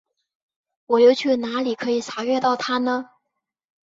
[0.87, 3.11] 我又去哪里可以查阅到它呢？